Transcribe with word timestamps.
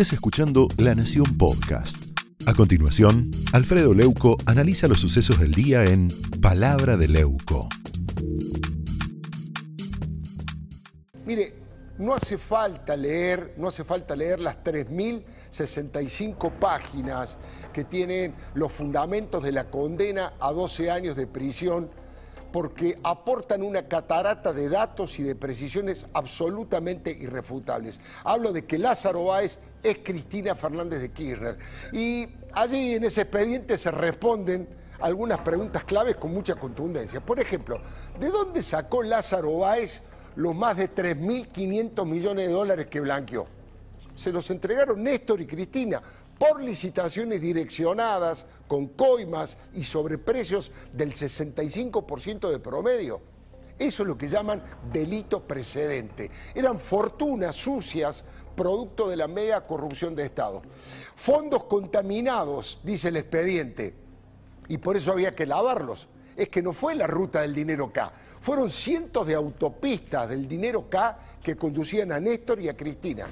estés 0.00 0.12
escuchando 0.12 0.68
La 0.78 0.94
Nación 0.94 1.36
Podcast. 1.36 2.16
A 2.46 2.54
continuación, 2.54 3.32
Alfredo 3.52 3.94
Leuco 3.94 4.36
analiza 4.46 4.86
los 4.86 5.00
sucesos 5.00 5.40
del 5.40 5.50
día 5.50 5.82
en 5.82 6.06
Palabra 6.40 6.96
de 6.96 7.08
Leuco. 7.08 7.68
Mire, 11.26 11.52
no 11.98 12.14
hace 12.14 12.38
falta 12.38 12.96
leer, 12.96 13.54
no 13.56 13.66
hace 13.66 13.82
falta 13.82 14.14
leer 14.14 14.38
las 14.38 14.62
3065 14.62 16.52
páginas 16.60 17.36
que 17.72 17.82
tienen 17.82 18.36
los 18.54 18.70
fundamentos 18.70 19.42
de 19.42 19.50
la 19.50 19.68
condena 19.68 20.34
a 20.38 20.52
12 20.52 20.92
años 20.92 21.16
de 21.16 21.26
prisión 21.26 21.90
porque 22.52 22.98
aportan 23.02 23.62
una 23.62 23.82
catarata 23.88 24.52
de 24.52 24.68
datos 24.68 25.18
y 25.18 25.22
de 25.22 25.34
precisiones 25.34 26.06
absolutamente 26.12 27.10
irrefutables. 27.10 28.00
Hablo 28.24 28.52
de 28.52 28.64
que 28.64 28.78
Lázaro 28.78 29.26
Báez 29.26 29.58
es 29.82 29.98
Cristina 30.02 30.54
Fernández 30.54 31.00
de 31.00 31.10
Kirchner. 31.10 31.58
Y 31.92 32.28
allí 32.52 32.94
en 32.94 33.04
ese 33.04 33.22
expediente 33.22 33.78
se 33.78 33.90
responden 33.90 34.68
algunas 35.00 35.38
preguntas 35.40 35.84
claves 35.84 36.16
con 36.16 36.32
mucha 36.32 36.56
contundencia. 36.56 37.20
Por 37.20 37.38
ejemplo, 37.40 37.80
¿de 38.18 38.28
dónde 38.30 38.62
sacó 38.62 39.02
Lázaro 39.02 39.58
Báez 39.58 40.02
los 40.36 40.54
más 40.54 40.76
de 40.76 40.92
3.500 40.92 42.06
millones 42.06 42.46
de 42.46 42.52
dólares 42.52 42.86
que 42.86 43.00
blanqueó? 43.00 43.57
Se 44.18 44.32
los 44.32 44.50
entregaron 44.50 45.04
Néstor 45.04 45.40
y 45.40 45.46
Cristina 45.46 46.02
por 46.36 46.60
licitaciones 46.60 47.40
direccionadas 47.40 48.46
con 48.66 48.88
coimas 48.88 49.56
y 49.74 49.84
sobreprecios 49.84 50.72
del 50.92 51.14
65% 51.14 52.50
de 52.50 52.58
promedio. 52.58 53.20
Eso 53.78 54.02
es 54.02 54.08
lo 54.08 54.18
que 54.18 54.26
llaman 54.26 54.60
delito 54.92 55.40
precedente. 55.46 56.32
Eran 56.52 56.80
fortunas 56.80 57.54
sucias 57.54 58.24
producto 58.56 59.08
de 59.08 59.18
la 59.18 59.28
mega 59.28 59.64
corrupción 59.64 60.16
de 60.16 60.24
Estado. 60.24 60.62
Fondos 61.14 61.62
contaminados, 61.66 62.80
dice 62.82 63.10
el 63.10 63.18
expediente, 63.18 63.94
y 64.66 64.78
por 64.78 64.96
eso 64.96 65.12
había 65.12 65.36
que 65.36 65.46
lavarlos. 65.46 66.08
Es 66.38 66.48
que 66.48 66.62
no 66.62 66.72
fue 66.72 66.94
la 66.94 67.08
ruta 67.08 67.40
del 67.40 67.52
dinero 67.52 67.92
K, 67.92 68.12
fueron 68.40 68.70
cientos 68.70 69.26
de 69.26 69.34
autopistas 69.34 70.28
del 70.28 70.46
dinero 70.46 70.88
K 70.88 71.18
que 71.42 71.56
conducían 71.56 72.12
a 72.12 72.20
Néstor 72.20 72.60
y 72.60 72.68
a 72.68 72.76
Cristina. 72.76 73.26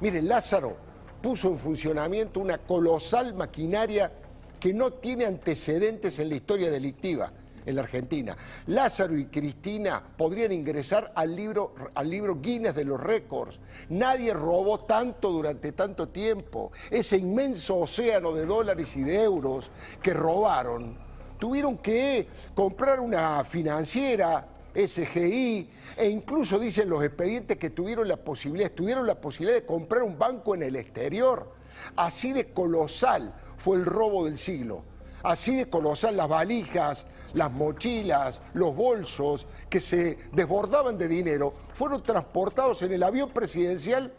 Miren, 0.00 0.28
Lázaro 0.28 0.76
puso 1.20 1.48
en 1.48 1.58
funcionamiento 1.58 2.38
una 2.38 2.58
colosal 2.58 3.34
maquinaria 3.34 4.12
que 4.60 4.72
no 4.72 4.92
tiene 4.92 5.24
antecedentes 5.26 6.20
en 6.20 6.28
la 6.28 6.36
historia 6.36 6.70
delictiva 6.70 7.32
en 7.66 7.74
la 7.74 7.82
Argentina. 7.82 8.36
Lázaro 8.66 9.18
y 9.18 9.26
Cristina 9.26 10.00
podrían 10.16 10.52
ingresar 10.52 11.10
al 11.16 11.34
libro, 11.34 11.74
al 11.94 12.08
libro 12.08 12.40
Guinness 12.40 12.76
de 12.76 12.84
los 12.84 13.00
récords. 13.00 13.58
Nadie 13.88 14.32
robó 14.32 14.84
tanto 14.84 15.32
durante 15.32 15.72
tanto 15.72 16.10
tiempo. 16.10 16.70
Ese 16.90 17.18
inmenso 17.18 17.78
océano 17.78 18.32
de 18.32 18.46
dólares 18.46 18.96
y 18.96 19.02
de 19.02 19.20
euros 19.20 19.68
que 20.00 20.14
robaron, 20.14 20.96
tuvieron 21.38 21.78
que 21.78 22.28
comprar 22.54 23.00
una 23.00 23.44
financiera, 23.44 24.46
SGI, 24.74 25.70
e 25.96 26.08
incluso 26.08 26.58
dicen 26.58 26.88
los 26.88 27.04
expedientes 27.04 27.58
que 27.58 27.70
tuvieron 27.70 28.08
la 28.08 28.16
posibilidad, 28.16 28.70
tuvieron 28.70 29.06
la 29.06 29.20
posibilidad 29.20 29.60
de 29.60 29.66
comprar 29.66 30.02
un 30.02 30.18
banco 30.18 30.54
en 30.54 30.62
el 30.62 30.76
exterior. 30.76 31.52
Así 31.96 32.32
de 32.32 32.52
colosal 32.52 33.34
fue 33.56 33.76
el 33.76 33.84
robo 33.84 34.24
del 34.24 34.38
siglo. 34.38 34.84
Así 35.22 35.56
de 35.56 35.70
colosal 35.70 36.16
las 36.16 36.28
valijas, 36.28 37.06
las 37.32 37.52
mochilas, 37.52 38.40
los 38.54 38.74
bolsos 38.74 39.46
que 39.68 39.80
se 39.80 40.18
desbordaban 40.32 40.98
de 40.98 41.08
dinero 41.08 41.54
fueron 41.74 42.02
transportados 42.02 42.82
en 42.82 42.92
el 42.92 43.02
avión 43.02 43.30
presidencial 43.30 44.12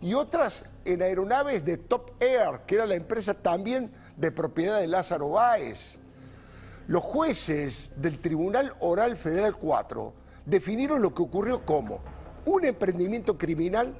y 0.00 0.14
otras 0.14 0.64
en 0.84 1.02
aeronaves 1.02 1.64
de 1.64 1.76
Top 1.76 2.12
Air, 2.22 2.60
que 2.66 2.76
era 2.76 2.86
la 2.86 2.94
empresa 2.94 3.34
también 3.34 3.90
de 4.16 4.30
propiedad 4.30 4.80
de 4.80 4.86
Lázaro 4.86 5.30
Báez. 5.30 5.98
Los 6.88 7.02
jueces 7.02 7.92
del 7.96 8.18
Tribunal 8.18 8.72
Oral 8.80 9.18
Federal 9.18 9.54
4 9.54 10.14
definieron 10.46 11.02
lo 11.02 11.14
que 11.14 11.20
ocurrió 11.20 11.60
como 11.66 12.00
un 12.46 12.64
emprendimiento 12.64 13.36
criminal 13.36 13.94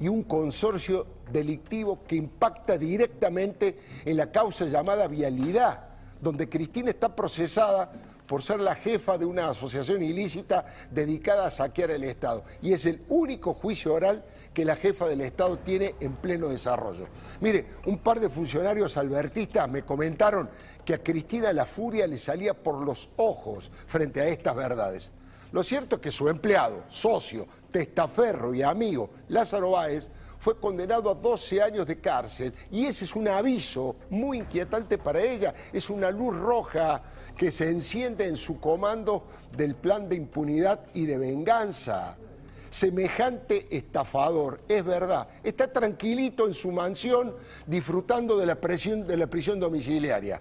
y 0.00 0.08
un 0.08 0.24
consorcio 0.24 1.06
delictivo 1.30 2.00
que 2.08 2.16
impacta 2.16 2.76
directamente 2.76 3.78
en 4.04 4.16
la 4.16 4.32
causa 4.32 4.64
llamada 4.64 5.06
vialidad, 5.06 5.84
donde 6.24 6.48
Cristina 6.48 6.88
está 6.88 7.14
procesada 7.14 7.92
por 8.26 8.42
ser 8.42 8.58
la 8.58 8.74
jefa 8.74 9.18
de 9.18 9.26
una 9.26 9.50
asociación 9.50 10.02
ilícita 10.02 10.64
dedicada 10.90 11.46
a 11.46 11.50
saquear 11.50 11.90
el 11.90 12.04
Estado. 12.04 12.42
Y 12.62 12.72
es 12.72 12.86
el 12.86 13.02
único 13.10 13.52
juicio 13.52 13.92
oral 13.92 14.24
que 14.54 14.64
la 14.64 14.74
jefa 14.74 15.06
del 15.06 15.20
Estado 15.20 15.58
tiene 15.58 15.94
en 16.00 16.14
pleno 16.14 16.48
desarrollo. 16.48 17.08
Mire, 17.42 17.66
un 17.84 17.98
par 17.98 18.20
de 18.20 18.30
funcionarios 18.30 18.96
albertistas 18.96 19.68
me 19.68 19.82
comentaron 19.82 20.48
que 20.82 20.94
a 20.94 21.02
Cristina 21.02 21.52
la 21.52 21.66
furia 21.66 22.06
le 22.06 22.16
salía 22.16 22.54
por 22.54 22.80
los 22.80 23.10
ojos 23.16 23.70
frente 23.86 24.22
a 24.22 24.26
estas 24.26 24.56
verdades. 24.56 25.12
Lo 25.52 25.62
cierto 25.62 25.96
es 25.96 26.02
que 26.02 26.10
su 26.10 26.28
empleado, 26.30 26.84
socio, 26.88 27.46
testaferro 27.70 28.54
y 28.54 28.62
amigo, 28.62 29.10
Lázaro 29.28 29.72
Báez, 29.72 30.08
fue 30.38 30.58
condenado 30.58 31.10
a 31.10 31.14
12 31.14 31.62
años 31.62 31.86
de 31.86 31.98
cárcel 31.98 32.52
y 32.70 32.86
ese 32.86 33.04
es 33.04 33.14
un 33.16 33.28
aviso 33.28 33.96
muy 34.10 34.38
inquietante 34.38 34.98
para 34.98 35.20
ella, 35.20 35.54
es 35.72 35.90
una 35.90 36.10
luz 36.10 36.36
roja 36.36 37.02
que 37.36 37.50
se 37.50 37.68
enciende 37.68 38.26
en 38.26 38.36
su 38.36 38.60
comando 38.60 39.26
del 39.56 39.74
plan 39.74 40.08
de 40.08 40.16
impunidad 40.16 40.80
y 40.94 41.06
de 41.06 41.18
venganza. 41.18 42.16
Semejante 42.70 43.76
estafador, 43.76 44.60
es 44.68 44.84
verdad, 44.84 45.28
está 45.44 45.72
tranquilito 45.72 46.46
en 46.46 46.54
su 46.54 46.72
mansión 46.72 47.34
disfrutando 47.66 48.36
de 48.36 48.46
la, 48.46 48.56
prisión 48.56 49.60
domiciliaria. 49.60 50.40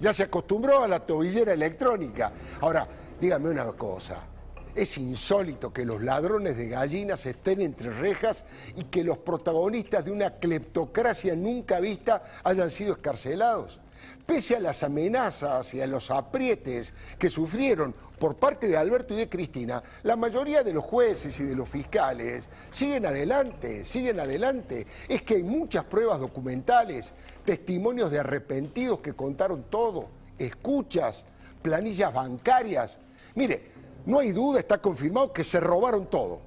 Ya 0.00 0.14
se 0.14 0.22
acostumbró 0.22 0.82
a 0.82 0.88
la 0.88 1.00
tobillera 1.00 1.52
electrónica. 1.52 2.32
Ahora, 2.62 2.88
dígame 3.20 3.50
una 3.50 3.66
cosa, 3.72 4.26
es 4.74 4.96
insólito 4.98 5.72
que 5.72 5.84
los 5.84 6.02
ladrones 6.02 6.56
de 6.56 6.68
gallinas 6.68 7.26
estén 7.26 7.60
entre 7.60 7.90
rejas 7.90 8.44
y 8.76 8.84
que 8.84 9.04
los 9.04 9.18
protagonistas 9.18 10.04
de 10.04 10.10
una 10.10 10.30
cleptocracia 10.34 11.34
nunca 11.34 11.80
vista 11.80 12.22
hayan 12.44 12.70
sido 12.70 12.92
escarcelados. 12.92 13.80
Pese 14.24 14.56
a 14.56 14.60
las 14.60 14.82
amenazas 14.82 15.74
y 15.74 15.80
a 15.80 15.86
los 15.86 16.10
aprietes 16.10 16.92
que 17.18 17.30
sufrieron 17.30 17.94
por 18.18 18.36
parte 18.36 18.68
de 18.68 18.76
Alberto 18.76 19.14
y 19.14 19.18
de 19.18 19.28
Cristina, 19.28 19.82
la 20.04 20.14
mayoría 20.14 20.62
de 20.62 20.72
los 20.72 20.84
jueces 20.84 21.38
y 21.40 21.44
de 21.44 21.56
los 21.56 21.68
fiscales 21.68 22.48
siguen 22.70 23.06
adelante, 23.06 23.84
siguen 23.84 24.20
adelante. 24.20 24.86
Es 25.08 25.22
que 25.22 25.34
hay 25.34 25.42
muchas 25.42 25.84
pruebas 25.84 26.20
documentales, 26.20 27.12
testimonios 27.44 28.10
de 28.10 28.20
arrepentidos 28.20 29.00
que 29.00 29.14
contaron 29.14 29.64
todo, 29.64 30.08
escuchas, 30.38 31.24
planillas 31.60 32.12
bancarias. 32.12 32.98
Mire, 33.34 33.79
no 34.06 34.18
hay 34.18 34.32
duda, 34.32 34.60
está 34.60 34.78
confirmado 34.78 35.32
que 35.32 35.44
se 35.44 35.60
robaron 35.60 36.06
todo. 36.06 36.40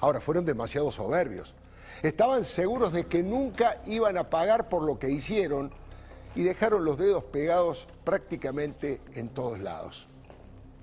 Ahora, 0.00 0.20
fueron 0.20 0.44
demasiado 0.44 0.92
soberbios. 0.92 1.54
Estaban 2.02 2.44
seguros 2.44 2.92
de 2.92 3.06
que 3.06 3.22
nunca 3.22 3.82
iban 3.86 4.16
a 4.16 4.30
pagar 4.30 4.68
por 4.68 4.82
lo 4.82 4.98
que 4.98 5.10
hicieron 5.10 5.70
y 6.34 6.44
dejaron 6.44 6.84
los 6.84 6.98
dedos 6.98 7.24
pegados 7.24 7.88
prácticamente 8.04 9.00
en 9.14 9.28
todos 9.28 9.58
lados. 9.58 10.08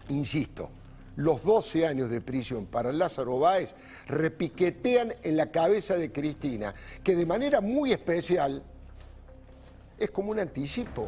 Insisto, 0.10 0.70
los 1.16 1.44
12 1.44 1.88
años 1.88 2.10
de 2.10 2.20
prisión 2.20 2.66
para 2.66 2.92
Lázaro 2.92 3.40
Báez 3.40 3.76
repiquetean 4.08 5.14
en 5.24 5.38
la 5.38 5.52
cabeza 5.52 5.96
de 5.96 6.12
Cristina, 6.12 6.76
que 7.04 7.16
de 7.16 7.26
manera 7.26 7.62
muy 7.62 7.94
especial 7.94 8.62
es 9.98 10.12
como 10.12 10.32
un 10.32 10.40
anticipo 10.40 11.08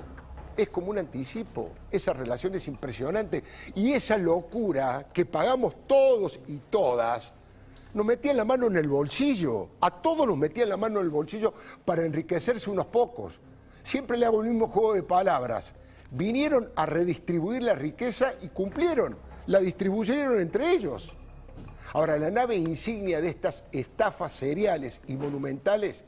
es 0.58 0.70
como 0.70 0.90
un 0.90 0.98
anticipo. 0.98 1.70
Esa 1.92 2.14
relación 2.14 2.56
es 2.56 2.68
impresionante. 2.68 3.44
Y 3.76 3.94
esa 3.94 4.18
locura 4.18 5.08
que 5.14 5.26
pagamos 5.26 5.76
todos 5.88 6.40
y 6.48 6.58
todas, 6.70 7.32
nos 7.94 8.06
metían 8.06 8.38
la 8.38 8.46
mano 8.46 8.68
en 8.68 8.78
el 8.78 8.88
bolsillo. 8.88 9.70
A 9.82 9.92
todos 9.92 10.28
nos 10.28 10.38
metían 10.38 10.70
la 10.70 10.78
mano 10.78 11.00
en 11.00 11.06
el 11.06 11.12
bolsillo 11.12 11.54
para 11.86 12.06
enriquecerse 12.06 12.70
unos 12.70 12.88
pocos. 12.88 13.40
Siempre 13.84 14.18
le 14.18 14.26
hago 14.26 14.42
el 14.42 14.50
mismo 14.50 14.68
juego 14.68 14.94
de 14.94 15.04
palabras. 15.04 15.74
Vinieron 16.12 16.70
a 16.76 16.86
redistribuir 16.86 17.64
la 17.64 17.74
riqueza 17.74 18.34
y 18.42 18.50
cumplieron. 18.50 19.18
La 19.46 19.60
distribuyeron 19.60 20.40
entre 20.42 20.74
ellos. 20.74 21.14
Ahora, 21.94 22.18
la 22.18 22.30
nave 22.30 22.56
insignia 22.56 23.22
de 23.22 23.30
estas 23.30 23.64
estafas 23.72 24.34
seriales 24.34 25.02
y 25.08 25.16
monumentales 25.16 26.04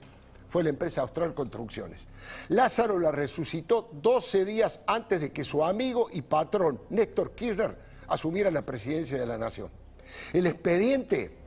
fue 0.49 0.63
la 0.63 0.69
empresa 0.69 1.01
Austral 1.01 1.33
Construcciones. 1.33 2.07
Lázaro 2.49 2.99
la 2.99 3.11
resucitó 3.11 3.89
12 3.93 4.45
días 4.45 4.81
antes 4.87 5.21
de 5.21 5.31
que 5.31 5.45
su 5.45 5.63
amigo 5.63 6.07
y 6.11 6.23
patrón, 6.23 6.81
Néstor 6.89 7.31
Kirchner, 7.35 7.77
asumiera 8.07 8.51
la 8.51 8.63
presidencia 8.63 9.19
de 9.19 9.25
la 9.25 9.37
Nación. 9.37 9.69
El 10.33 10.47
expediente 10.47 11.37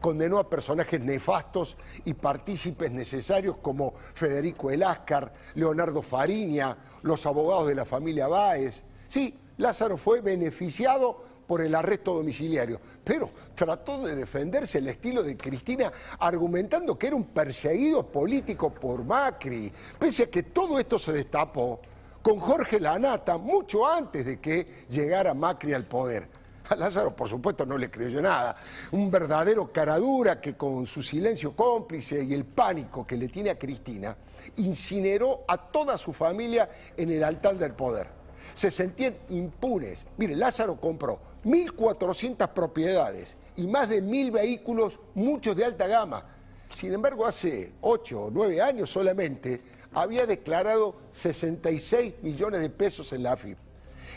condenó 0.00 0.38
a 0.38 0.50
personajes 0.50 1.00
nefastos 1.00 1.76
y 2.04 2.12
partícipes 2.12 2.90
necesarios 2.90 3.56
como 3.62 3.94
Federico 4.14 4.70
Eláscar, 4.70 5.32
Leonardo 5.54 6.02
Fariña, 6.02 6.76
los 7.02 7.24
abogados 7.24 7.68
de 7.68 7.76
la 7.76 7.84
familia 7.84 8.26
Báez. 8.26 8.84
Sí, 9.06 9.38
Lázaro 9.56 9.96
fue 9.96 10.20
beneficiado 10.20 11.24
por 11.46 11.60
el 11.60 11.74
arresto 11.74 12.14
domiciliario, 12.14 12.80
pero 13.02 13.30
trató 13.54 14.06
de 14.06 14.16
defenderse 14.16 14.78
el 14.78 14.88
estilo 14.88 15.22
de 15.22 15.36
Cristina 15.36 15.92
argumentando 16.18 16.98
que 16.98 17.08
era 17.08 17.16
un 17.16 17.24
perseguido 17.24 18.06
político 18.06 18.72
por 18.72 19.04
Macri, 19.04 19.72
pese 19.98 20.24
a 20.24 20.30
que 20.30 20.44
todo 20.44 20.78
esto 20.78 20.98
se 20.98 21.12
destapó 21.12 21.80
con 22.22 22.38
Jorge 22.38 22.80
Lanata 22.80 23.36
mucho 23.36 23.86
antes 23.86 24.24
de 24.24 24.40
que 24.40 24.86
llegara 24.88 25.34
Macri 25.34 25.74
al 25.74 25.84
poder. 25.84 26.26
A 26.70 26.76
Lázaro, 26.76 27.14
por 27.14 27.28
supuesto, 27.28 27.66
no 27.66 27.76
le 27.76 27.90
creyó 27.90 28.22
nada. 28.22 28.56
Un 28.92 29.10
verdadero 29.10 29.70
caradura 29.70 30.40
que 30.40 30.54
con 30.54 30.86
su 30.86 31.02
silencio 31.02 31.54
cómplice 31.54 32.24
y 32.24 32.32
el 32.32 32.46
pánico 32.46 33.06
que 33.06 33.18
le 33.18 33.28
tiene 33.28 33.50
a 33.50 33.58
Cristina, 33.58 34.16
incineró 34.56 35.44
a 35.46 35.58
toda 35.58 35.98
su 35.98 36.14
familia 36.14 36.70
en 36.96 37.10
el 37.10 37.22
altar 37.22 37.58
del 37.58 37.72
poder. 37.72 38.23
Se 38.52 38.70
sentían 38.70 39.16
impunes. 39.30 40.04
Mire, 40.16 40.36
Lázaro 40.36 40.76
compró 40.80 41.18
1.400 41.44 42.48
propiedades 42.48 43.36
y 43.56 43.66
más 43.66 43.88
de 43.88 44.02
1.000 44.02 44.32
vehículos, 44.32 44.98
muchos 45.14 45.56
de 45.56 45.64
alta 45.64 45.86
gama. 45.86 46.24
Sin 46.70 46.92
embargo, 46.92 47.26
hace 47.26 47.72
8 47.80 48.24
o 48.24 48.30
9 48.30 48.60
años 48.60 48.90
solamente 48.90 49.62
había 49.92 50.26
declarado 50.26 50.96
66 51.10 52.14
millones 52.22 52.60
de 52.60 52.70
pesos 52.70 53.12
en 53.12 53.22
la 53.22 53.32
AFIP. 53.32 53.58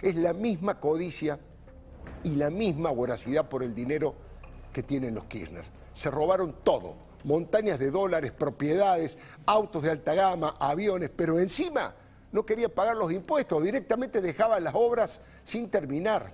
Es 0.02 0.16
la 0.16 0.34
misma 0.34 0.80
codicia 0.80 1.40
y 2.24 2.36
la 2.36 2.50
misma 2.50 2.92
voracidad 2.92 3.48
por 3.48 3.64
el 3.64 3.76
dinero 3.76 4.16
que 4.74 4.84
tienen 4.84 5.16
los 5.16 5.26
Kirchner. 5.26 5.66
Se 5.94 6.10
robaron 6.10 6.56
todo, 6.64 6.96
montañas 7.24 7.80
de 7.80 7.92
dólares, 7.92 8.32
propiedades, 8.32 9.18
autos 9.46 9.84
de 9.84 9.92
alta 9.92 10.14
gama, 10.14 10.56
aviones, 10.60 11.10
pero 11.16 11.40
encima 11.40 11.94
no 12.38 12.46
quería 12.46 12.70
pagar 12.70 12.96
los 12.96 13.12
impuestos, 13.12 13.64
directamente 13.64 14.22
dejaban 14.22 14.64
las 14.64 14.76
obras 14.76 15.20
sin 15.44 15.72
terminar. 15.72 16.32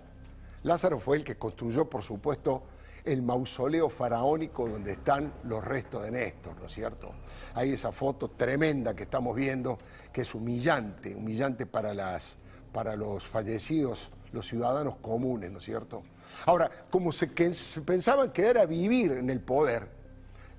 Lázaro 0.64 1.00
fue 1.00 1.16
el 1.16 1.24
que 1.24 1.38
construyó, 1.38 1.90
por 1.90 2.04
supuesto, 2.04 2.64
el 3.06 3.22
mausoleo 3.22 3.88
faraónico 3.88 4.68
donde 4.68 4.92
están 4.92 5.32
los 5.46 5.64
restos 5.64 6.04
de 6.04 6.12
Néstor, 6.12 6.60
¿no 6.60 6.66
es 6.66 6.74
cierto? 6.74 7.14
Hay 7.54 7.72
esa 7.72 7.94
foto 7.94 8.32
tremenda 8.32 8.94
que 8.94 9.04
estamos 9.04 9.34
viendo, 9.34 9.78
que 10.12 10.24
es 10.24 10.36
humillante, 10.36 11.16
humillante 11.16 11.66
para, 11.66 11.94
las, 11.94 12.36
para 12.74 12.98
los 12.98 13.24
fallecidos, 13.24 14.10
los 14.34 14.46
ciudadanos 14.46 14.98
comunes, 14.98 15.52
¿no 15.54 15.60
es 15.60 15.64
cierto? 15.64 16.04
Ahora, 16.46 16.70
como 16.90 17.14
se, 17.14 17.54
se 17.54 17.80
pensaban 17.80 18.34
que 18.34 18.46
era 18.46 18.66
vivir 18.66 19.14
en 19.14 19.30
el 19.30 19.40
poder, 19.40 19.88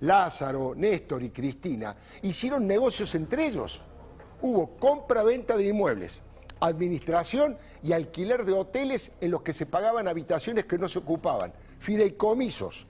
Lázaro, 0.01 0.75
Néstor 0.75 1.23
y 1.23 1.29
Cristina 1.29 1.95
hicieron 2.23 2.67
negocios 2.67 3.15
entre 3.15 3.49
ellos. 3.49 3.83
Hubo 4.41 4.77
compra-venta 4.77 5.57
de 5.57 5.65
inmuebles, 5.65 6.23
administración 6.61 7.57
y 7.83 7.93
alquiler 7.93 8.45
de 8.45 8.53
hoteles 8.53 9.13
en 9.21 9.31
los 9.31 9.43
que 9.43 9.53
se 9.53 9.67
pagaban 9.67 10.09
habitaciones 10.09 10.67
que 10.67 10.79
no 10.79 10.89
se 10.89 10.99
ocupaban, 10.99 11.53
fideicomisos, 11.79 12.87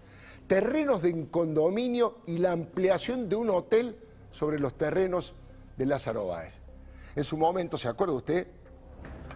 terrenos 0.46 1.02
de 1.02 1.29
condominio 1.31 2.19
y 2.26 2.38
la 2.38 2.52
ampliación 2.52 3.29
de 3.29 3.37
un 3.37 3.50
hotel 3.50 3.96
sobre 4.32 4.58
los 4.58 4.75
terrenos 4.75 5.35
de 5.76 5.87
Lázaro 5.87 6.29
Báez. 6.29 6.55
En 7.17 7.25
su 7.25 7.37
momento, 7.37 7.79
¿se 7.79 7.88
acuerda 7.88 8.14
usted? 8.14 8.46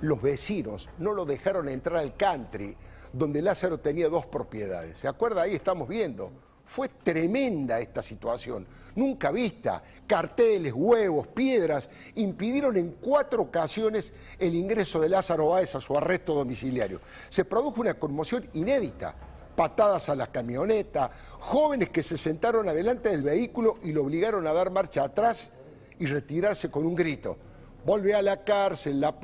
Los 0.00 0.20
vecinos 0.20 0.88
no 0.98 1.12
lo 1.12 1.24
dejaron 1.24 1.68
entrar 1.68 1.96
al 1.96 2.16
country, 2.16 2.76
donde 3.12 3.42
Lázaro 3.42 3.80
tenía 3.80 4.08
dos 4.08 4.26
propiedades. 4.26 4.98
¿Se 4.98 5.08
acuerda? 5.08 5.42
Ahí 5.42 5.54
estamos 5.54 5.88
viendo 5.88 6.30
fue 6.68 6.90
tremenda 6.90 7.80
esta 7.80 8.02
situación, 8.02 8.66
nunca 8.94 9.30
vista. 9.30 9.82
Carteles, 10.06 10.72
huevos, 10.74 11.26
piedras 11.28 11.88
impidieron 12.16 12.76
en 12.76 12.92
cuatro 13.00 13.42
ocasiones 13.42 14.12
el 14.38 14.54
ingreso 14.54 15.00
de 15.00 15.08
Lázaro 15.08 15.48
Báez 15.48 15.74
a 15.74 15.80
su 15.80 15.96
arresto 15.96 16.34
domiciliario. 16.34 17.00
Se 17.30 17.44
produjo 17.44 17.80
una 17.80 17.94
conmoción 17.94 18.48
inédita. 18.52 19.14
Patadas 19.56 20.08
a 20.08 20.14
la 20.14 20.28
camioneta, 20.28 21.10
jóvenes 21.40 21.90
que 21.90 22.04
se 22.04 22.16
sentaron 22.16 22.68
adelante 22.68 23.08
del 23.08 23.22
vehículo 23.22 23.78
y 23.82 23.90
lo 23.90 24.04
obligaron 24.04 24.46
a 24.46 24.52
dar 24.52 24.70
marcha 24.70 25.02
atrás 25.02 25.50
y 25.98 26.06
retirarse 26.06 26.70
con 26.70 26.86
un 26.86 26.94
grito. 26.94 27.36
Volve 27.84 28.14
a 28.14 28.22
la 28.22 28.44
cárcel, 28.44 29.00
la 29.00 29.16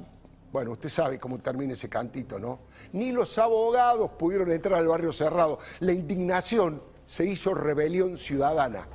bueno, 0.50 0.72
usted 0.72 0.88
sabe 0.88 1.20
cómo 1.20 1.38
termina 1.38 1.72
ese 1.72 1.88
cantito, 1.88 2.38
¿no? 2.38 2.60
Ni 2.92 3.12
los 3.12 3.38
abogados 3.38 4.12
pudieron 4.12 4.50
entrar 4.50 4.78
al 4.78 4.86
barrio 4.86 5.12
cerrado. 5.12 5.58
La 5.80 5.92
indignación 5.92 6.80
se 7.06 7.26
hizo 7.26 7.54
rebelión 7.54 8.16
ciudadana. 8.16 8.86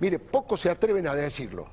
Mire, 0.00 0.18
pocos 0.18 0.60
se 0.60 0.70
atreven 0.70 1.06
a 1.06 1.14
decirlo, 1.14 1.66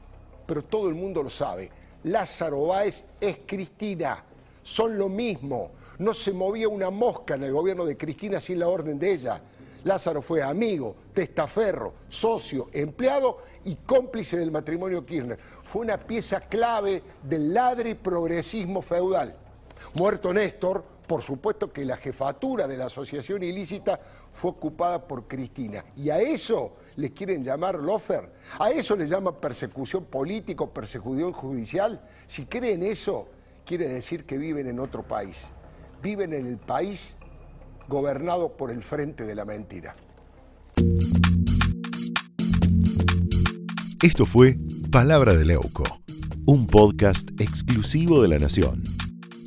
pero 0.45 0.63
todo 0.63 0.87
el 0.89 0.95
mundo 0.95 1.23
lo 1.23 1.29
sabe. 1.29 1.71
Lázaro 2.03 2.67
Báez 2.67 3.05
es 3.19 3.39
Cristina, 3.45 4.23
son 4.63 4.97
lo 4.97 5.09
mismo. 5.09 5.71
No 5.97 6.13
se 6.13 6.31
movía 6.31 6.69
una 6.69 6.89
mosca 6.89 7.35
en 7.35 7.43
el 7.43 7.51
gobierno 7.51 7.85
de 7.85 7.97
Cristina 7.97 8.39
sin 8.39 8.59
la 8.59 8.69
orden 8.69 8.97
de 8.99 9.11
ella. 9.11 9.41
Lázaro 9.83 10.21
fue 10.21 10.43
amigo, 10.43 10.95
testaferro, 11.13 11.93
socio, 12.07 12.67
empleado 12.73 13.39
y 13.63 13.75
cómplice 13.75 14.37
del 14.37 14.51
matrimonio 14.51 15.05
Kirchner. 15.05 15.39
Fue 15.65 15.81
una 15.81 15.97
pieza 15.97 16.41
clave 16.41 17.01
del 17.23 17.53
ladri 17.53 17.95
progresismo 17.95 18.81
feudal. 18.81 19.35
Muerto 19.93 20.33
Néstor, 20.33 20.83
por 21.09 21.23
supuesto 21.23 21.73
que 21.73 21.85
la 21.85 21.97
jefatura 21.97 22.67
de 22.67 22.77
la 22.77 22.85
asociación 22.85 23.41
ilícita 23.41 23.99
fue 24.31 24.51
ocupada 24.51 25.07
por 25.07 25.27
Cristina. 25.27 25.83
Y 25.97 26.11
a 26.11 26.19
eso 26.19 26.75
le 26.97 27.11
quieren 27.11 27.43
llamar 27.43 27.79
lofer. 27.79 28.31
A 28.59 28.69
eso 28.69 28.95
le 28.95 29.07
llaman 29.07 29.33
persecución 29.41 30.05
política, 30.05 30.67
persecución 30.67 31.33
judicial. 31.33 31.99
Si 32.27 32.45
creen 32.45 32.83
eso, 32.83 33.27
quiere 33.65 33.87
decir 33.87 34.23
que 34.25 34.37
viven 34.37 34.67
en 34.67 34.79
otro 34.79 35.01
país. 35.01 35.45
Viven 36.03 36.31
en 36.31 36.45
el 36.45 36.57
país 36.57 37.17
gobernado 37.87 38.55
por 38.55 38.69
el 38.69 38.83
frente 38.83 39.25
de 39.25 39.33
la 39.33 39.45
mentira. 39.45 39.95
Esto 44.03 44.27
fue 44.27 44.59
Palabra 44.91 45.33
de 45.33 45.43
Leuco, 45.43 45.85
un 46.45 46.67
podcast 46.67 47.31
exclusivo 47.41 48.21
de 48.21 48.27
la 48.27 48.37
Nación. 48.37 48.83